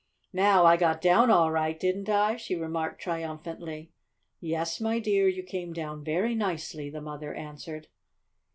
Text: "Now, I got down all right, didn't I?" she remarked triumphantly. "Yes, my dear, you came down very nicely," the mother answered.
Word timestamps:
"Now, 0.33 0.65
I 0.65 0.77
got 0.77 0.99
down 0.99 1.29
all 1.29 1.51
right, 1.51 1.79
didn't 1.79 2.09
I?" 2.09 2.35
she 2.35 2.55
remarked 2.55 2.99
triumphantly. 2.99 3.91
"Yes, 4.39 4.81
my 4.81 4.97
dear, 4.97 5.27
you 5.27 5.43
came 5.43 5.73
down 5.73 6.03
very 6.03 6.33
nicely," 6.33 6.89
the 6.89 7.01
mother 7.01 7.35
answered. 7.35 7.87